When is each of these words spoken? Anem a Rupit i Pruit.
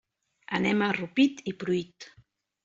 Anem 0.59 0.81
a 0.85 0.87
Rupit 0.99 1.45
i 1.53 1.55
Pruit. 1.65 2.09